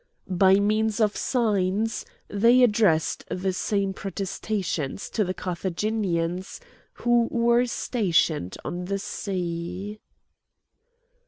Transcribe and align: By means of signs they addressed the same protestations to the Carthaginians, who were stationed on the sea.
By 0.31 0.55
means 0.59 0.99
of 0.99 1.15
signs 1.15 2.07
they 2.27 2.63
addressed 2.63 3.23
the 3.29 3.53
same 3.53 3.93
protestations 3.93 5.11
to 5.11 5.23
the 5.23 5.35
Carthaginians, 5.35 6.59
who 6.93 7.27
were 7.29 7.67
stationed 7.67 8.57
on 8.65 8.85
the 8.85 8.97
sea. 8.97 9.99